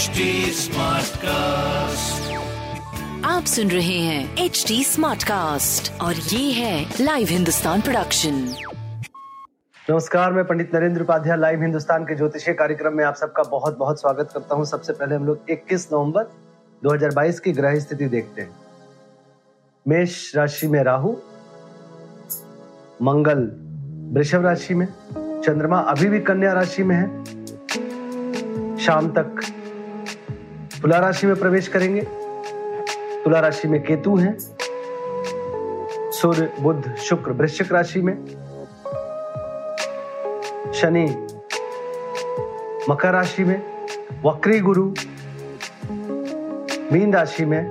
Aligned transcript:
HD 0.00 0.24
Smartcast. 0.56 2.28
आप 3.24 3.44
सुन 3.44 3.70
रहे 3.70 3.98
हैं 3.98 4.44
एच 4.44 4.64
डी 4.68 4.84
स्मार्ट 4.84 5.22
कास्ट 5.22 6.00
और 6.00 6.14
ये 6.14 6.52
है 6.52 6.94
लाइव 7.00 7.28
हिंदुस्तान 7.30 7.80
प्रोडक्शन 7.80 8.34
नमस्कार 9.90 10.32
मैं 10.32 10.44
पंडित 10.44 10.74
नरेंद्र 10.74 11.02
उपाध्याय 11.02 11.36
लाइव 11.38 11.62
हिंदुस्तान 11.62 12.04
के 12.04 12.16
ज्योतिषीय 12.16 12.54
कार्यक्रम 12.54 12.96
में 12.96 13.04
आप 13.04 13.14
सबका 13.14 13.42
बहुत 13.42 13.78
बहुत 13.78 14.00
स्वागत 14.00 14.30
करता 14.34 14.54
हूँ। 14.54 14.64
सबसे 14.64 14.92
पहले 14.92 15.14
हम 15.14 15.26
लोग 15.26 15.50
21 15.50 15.86
नवंबर 15.92 16.32
2022 16.82 17.40
की 17.40 17.52
ग्रह 17.52 17.78
स्थिति 17.80 18.08
देखते 18.08 18.42
हैं। 18.42 18.50
मेष 19.88 20.36
राशि 20.36 20.68
में 20.68 20.82
राहु 20.82 21.14
मंगल 23.02 23.48
वृषभ 24.16 24.46
राशि 24.46 24.74
में 24.74 24.88
चंद्रमा 25.16 25.80
अभी 25.94 26.08
भी 26.08 26.20
कन्या 26.20 26.52
राशि 26.52 26.82
में 26.82 26.96
है। 26.96 27.08
शाम 28.78 29.10
तक 29.10 29.40
तुला 30.82 30.98
राशि 30.98 31.26
में 31.26 31.36
प्रवेश 31.36 31.68
करेंगे। 31.68 32.00
तुला 33.24 33.40
राशि 33.40 33.68
में 33.68 33.82
केतु 33.82 34.16
हैं। 34.16 34.36
सूर्य, 36.12 36.52
बुध, 36.60 36.94
शुक्र, 36.96 37.30
वृश्चिक 37.30 37.72
राशि 37.72 38.00
में। 38.00 38.26
शनि, 40.74 41.26
मकर 42.90 43.12
राशि 43.12 43.44
में। 43.44 43.86
वक्री 44.24 44.60
गुरु, 44.60 44.94
मीन 46.92 47.14
राशि 47.14 47.44
में 47.44 47.68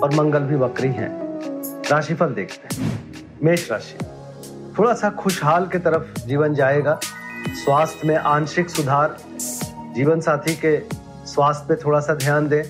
और 0.00 0.14
मंगल 0.14 0.40
भी 0.40 0.56
वक्री 0.56 0.88
हैं। 0.88 1.20
राशिफल 1.90 2.26
देखते 2.26 2.76
हैं। 2.76 3.14
मेष 3.42 3.70
राशि 3.70 3.98
थोड़ा 4.78 4.94
सा 4.94 5.10
खुशहाल 5.10 5.66
के 5.66 5.78
तरफ़ 5.78 6.20
जीवन 6.20 6.54
जाएगा। 6.54 7.00
स्वास्थ्य 7.48 8.08
में 8.08 8.16
आंशिक 8.16 8.70
सुधार। 8.70 9.16
जीवन 9.94 10.20
साथी 10.20 10.54
के 10.54 10.99
स्वास्थ्य 11.30 11.64
पे 11.68 11.76
थोड़ा 11.76 12.00
सा 12.00 12.14
ध्यान 12.14 12.48
दें। 12.48 12.62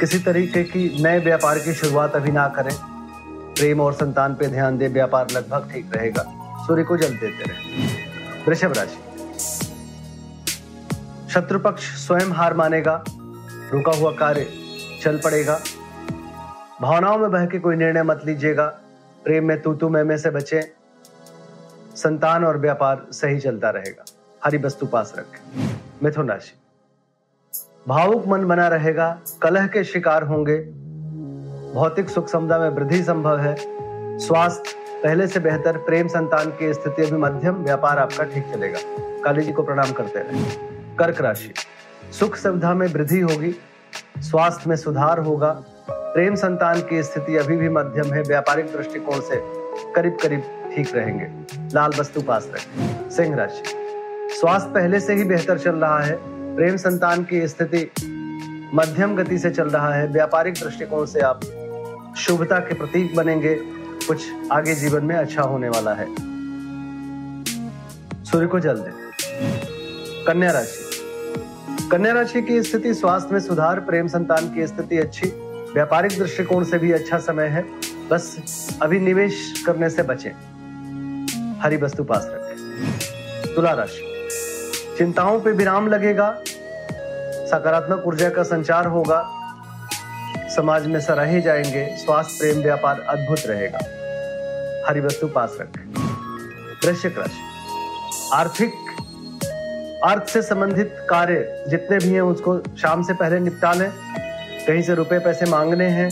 किसी 0.00 0.18
तरीके 0.18 0.64
की 0.64 1.02
नए 1.02 1.18
व्यापार 1.18 1.58
की 1.58 1.74
शुरुआत 1.74 2.16
अभी 2.16 2.32
ना 2.32 2.48
करें। 2.48 2.74
प्रेम 3.54 3.80
और 3.80 3.92
संतान 3.92 4.34
पे 4.34 4.46
ध्यान 4.46 4.78
दें, 4.78 4.88
व्यापार 4.88 5.26
लगभग 5.32 5.70
ठीक 5.72 5.96
रहेगा। 5.96 6.24
सूर्य 6.66 6.84
को 6.84 6.96
जल 6.96 7.16
देते 7.16 7.44
रहे। 7.44 7.86
वृषभ 8.48 8.72
राशि। 8.76 8.98
शत्रु 11.30 11.58
पक्ष 11.58 12.06
स्वयं 12.06 12.30
हार 12.30 12.54
मानेगा। 12.54 13.04
रुका 13.72 13.92
हुआ 13.92 14.12
कार्य 14.12 14.46
चल 15.02 15.18
पड़ेगा। 15.18 15.60
भावनाओं 16.82 17.18
में 17.18 17.30
बह 17.30 17.46
के 17.46 17.58
कोई 17.58 17.76
निर्णय 17.76 18.02
मत 18.02 18.20
लीजिएगा। 18.24 18.66
प्रेम 19.24 19.44
में 19.44 19.62
तू 19.62 19.74
तू 19.74 19.88
मैं 19.88 20.04
में 20.04 20.18
से 20.18 20.30
बचे। 20.30 20.72
संतान 21.96 22.44
और 22.44 22.58
व्यापार 22.58 23.06
सही 23.10 23.40
चलता 23.40 23.70
रहेगा। 23.70 24.04
हरी 24.44 24.58
वस्तु 24.58 24.86
पास 24.86 25.14
रखें। 25.18 25.70
मिथुन 26.02 26.28
राशि। 26.28 26.67
भावुक 27.88 28.26
मन 28.26 28.44
बना 28.44 28.66
रहेगा, 28.68 29.06
कलह 29.42 29.66
के 29.66 29.82
शिकार 29.84 30.22
होंगे। 30.22 30.56
भौतिक 31.74 32.08
सुख 32.08 32.28
समझा 32.28 32.58
में 32.58 32.68
वृद्धि 32.68 33.02
संभव 33.02 33.38
है। 33.38 33.54
स्वास्थ्य 34.18 34.74
पहले 35.04 35.26
से 35.26 35.40
बेहतर, 35.40 35.76
प्रेम 35.76 36.08
संतान 36.08 36.50
की 36.50 36.72
स्थिति 36.74 37.02
अभी 37.02 37.16
मध्यम, 37.16 37.54
व्यापार 37.54 37.98
आपका 37.98 38.24
ठीक 38.24 38.52
चलेगा। 38.54 38.78
काली 39.24 39.42
जी 39.42 39.52
को 39.52 39.62
प्रणाम 39.62 39.92
करते 39.92 40.18
रहे 40.18 40.44
कर्क 40.96 41.20
राशि, 41.20 41.52
सुख 42.20 42.36
सुविधा 42.36 42.74
में 42.74 42.86
वृद्धि 42.86 43.20
होगी, 43.20 43.54
स्वास्थ्य 44.20 44.70
में 44.70 44.76
सुधार 44.76 45.18
होगा। 45.18 45.52
प्रेम 45.90 46.34
संतान 46.34 46.80
की 46.80 47.02
स्थिति 47.02 47.36
अभी 47.36 47.56
भी 47.56 47.68
मध्यम 47.68 48.12
है, 48.14 48.22
व्यापारिक 48.22 48.72
दृष्टिकोण 48.76 49.20
से 49.20 49.42
करीब 49.92 50.16
करीब 50.22 50.72
ठीक 50.74 50.96
रहेंगे। 50.96 51.30
लाल 51.74 51.92
वस्तु 52.00 52.22
पास 52.22 52.50
रखें। 52.54 53.10
सिंह 53.10 53.36
राशि, 53.36 53.62
स्वास्थ्य 54.40 54.72
पहले 54.74 55.00
से 55.00 55.14
ही 55.14 55.24
बेहतर 55.24 55.58
चल 55.58 55.76
रहा 55.76 56.00
है। 56.00 56.37
प्रेम 56.58 56.76
संतान 56.76 57.24
की 57.24 57.48
स्थिति 57.48 57.90
मध्यम 58.74 59.16
गति 59.16 59.38
से 59.38 59.50
चल 59.50 59.68
रहा 59.68 59.94
है। 59.94 60.08
व्यापारिक 60.08 60.54
दृष्टिकोण 60.54 61.06
से 61.06 61.20
आप 61.20 61.40
शुभता 62.16 62.58
के 62.58 62.74
प्रतीक 62.74 63.14
बनेंगे। 63.14 63.54
कुछ 64.08 64.22
आगे 64.52 64.74
जीवन 64.74 65.04
में 65.04 65.16
अच्छा 65.16 65.42
होने 65.42 65.68
वाला 65.68 65.94
है। 65.94 66.14
सूर्य 68.24 68.46
को 68.46 68.60
जल 68.60 68.74
दे। 68.74 68.90
कन्या 70.24 70.52
राशि। 70.52 70.90
कन्या 71.92 72.12
राशि 72.12 72.42
की 72.42 72.62
स्थिति 72.62 72.94
स्वास्थ्य 72.94 73.28
में 73.32 73.40
सुधार, 73.40 73.80
प्रेम 73.80 74.08
संतान 74.08 74.54
की 74.54 74.66
स्थिति 74.66 74.98
अच्छी, 74.98 75.32
व्यापारिक 75.74 76.18
दृष्टिकोण 76.18 76.64
से 76.64 76.78
भी 76.78 76.92
अच्छा 76.92 77.18
समय 77.18 77.46
है। 77.46 77.64
बस 78.10 78.36
अभी 78.82 78.98
निवेश 78.98 79.62
करने 79.66 79.90
से 79.90 80.02
बचें। 80.02 80.30
हरी 81.60 81.76
वस्तु 81.76 82.04
पास 82.04 82.26
रखें। 82.30 83.54
तुला 83.54 83.72
राशि। 83.72 84.17
चिंताओं 84.98 85.40
पे 85.40 85.50
विराम 85.50 85.88
लगेगा, 85.88 86.30
सकारात्मक 87.50 88.06
ऊर्जा 88.06 88.30
का 88.30 88.42
संचार 88.42 88.86
होगा, 88.86 89.20
समाज 90.56 90.86
में 90.86 91.00
सराहे 91.00 91.40
जाएँगे, 91.40 91.96
स्वास्थ्य, 91.96 92.38
प्रेम, 92.38 92.62
व्यापार 92.62 93.00
अद्भुत 93.00 93.38
रहेगा। 93.46 93.78
हरी 94.88 95.00
वस्तु 95.00 95.26
पास 95.26 95.56
रखें। 95.60 95.94
वृश्चिक 96.84 97.18
राशि 97.18 98.30
आर्थिक, 98.34 98.72
अर्थ 100.04 100.26
से 100.26 100.42
संबंधित 100.42 100.96
कार्य 101.10 101.64
जितने 101.68 101.98
भी 101.98 102.08
हैं, 102.08 102.20
उसको 102.20 102.58
शाम 102.58 103.02
से 103.02 103.12
पहले 103.12 103.40
निपटा 103.40 103.72
लें 103.72 103.90
कहीं 104.66 104.82
से 104.82 104.94
रुपए 104.94 105.18
पैसे 105.18 105.46
मांगने 105.46 105.88
हैं, 105.88 106.10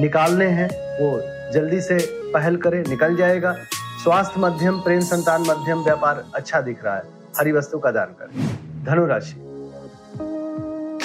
निकालने 0.00 0.46
हैं, 0.46 0.68
वो 1.00 1.20
जल्दी 1.52 1.80
से 1.80 1.98
पहल 2.34 2.56
करें, 2.56 2.82
निकल 2.88 3.16
जाएगा। 3.16 3.56
स्वास्थ्य 4.02 4.40
मध्यम, 4.40 4.80
प्रेम 4.80 5.00
संतान 5.00 5.40
मध्यम, 5.40 5.84
व्यापार 5.84 6.24
अच्छा 6.34 6.60
दिख 6.60 6.84
रहा 6.84 6.96
है। 6.96 7.16
हरी 7.38 7.52
वस्तु 7.52 7.78
का 7.78 7.90
दान 7.90 8.06
करें। 8.06 8.58
धनुराशि। 8.84 9.40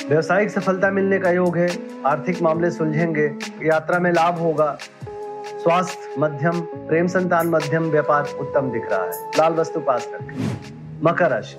व्यवसायिक 0.10 0.50
सफलता 0.50 0.92
मिलने 0.92 1.20
का 1.20 1.32
योग 1.32 1.58
है, 1.58 1.70
आर्थिक 2.06 2.42
मामले 2.42 2.72
सुलझेंगे, 2.72 3.36
यात्रा 3.64 4.00
में 4.00 4.12
लाभ 4.12 4.40
होगा। 4.40 4.78
स्वास्थ्य 5.46 6.16
मध्यम, 6.20 6.62
प्रेम 6.62 7.08
संतान 7.08 7.48
मध्यम, 7.48 7.84
व्यापार 7.84 8.28
उत्तम 8.40 8.72
दिख 8.72 8.92
रहा 8.92 9.04
है। 9.04 9.12
लाल 9.12 9.54
वस्तु 9.54 9.80
पास 9.80 10.10
रखें। 10.14 10.58
मकर 11.04 11.30
राशि। 11.30 11.58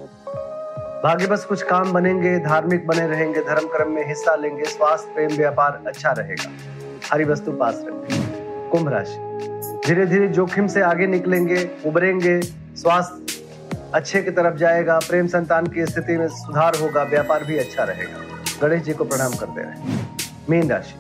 भाग्य 1.05 1.27
बस 1.27 1.45
कुछ 1.45 1.63
काम 1.63 1.93
बनेंगे, 1.93 2.39
धार्मिक 2.39 2.87
बने 2.87 3.07
रहेंगे, 3.07 3.41
धर्म 3.41 3.69
कर्म 3.69 3.91
में 3.91 4.09
हिस्सा 4.09 4.35
लेंगे, 4.35 4.65
स्वास्थ्य, 4.65 5.13
प्रेम, 5.15 5.31
व्यापार 5.31 5.83
अच्छा 5.87 6.13
रहेगा। 6.13 6.51
हरी 7.13 7.25
वस्तु 7.25 7.53
पास 7.53 7.85
रखें। 7.87 8.69
कुंभ 8.71 8.89
राशि। 8.89 9.19
धीरे 9.87 10.07
धीरे 10.07 10.29
जोखिम 10.29 10.67
से 10.67 10.81
आगे 10.81 11.07
निकलेंगे, 11.07 11.71
उभरेंगे, 11.87 12.41
स्वास्थ्य 12.77 13.22
अच्छे 13.95 14.23
की 14.23 14.31
तरफ़ 14.31 14.57
जाएगा, 14.57 14.99
प्रेम 14.99 15.27
संतान 15.27 15.67
की 15.67 15.87
स्थिति 15.87 16.17
में 16.17 16.29
सुधार 16.29 16.77
होगा, 16.77 17.03
व्यापार 17.03 17.45
भी 17.45 17.59
अच्छा 17.59 17.85
रहेगा। 17.85 18.21
गणेश 18.63 18.83
जी 18.83 18.93
को 18.93 19.05
प्रणाम 19.05 19.33
करते 19.33 19.63
रहे 19.63 19.97
मीन 20.51 20.71
राशि। 20.71 20.95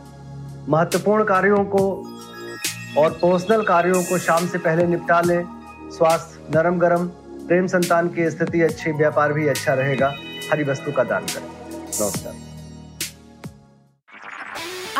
महत्वपूर्ण 0.69 1.25
कार्यों 1.25 1.65
को 1.65 1.85
और 2.99 3.11
पर्सनल 3.11 3.63
कार्यों 3.63 4.03
को 4.03 4.19
शाम 4.19 4.47
से 4.47 4.59
पहले 4.59 4.87
निपटा 4.87 5.21
लें। 5.21 5.45
स्वास्थ्य 5.91 6.59
नरम 6.59 6.79
गरम, 6.79 7.07
प्रेम 7.49 7.67
संतान 7.67 8.09
की 8.09 8.31
स्थिति 8.31 8.63
अच्छी, 8.63 8.93
व्यापार 8.93 9.33
भी 9.33 9.49
अच्छा 9.49 9.75
रहेगा। 9.75 10.15
हरी 10.53 10.65
वस्तु 10.65 10.93
का 10.93 11.05
दान 11.05 11.25
करें। 11.25 11.49
नमस्कार। 12.01 12.52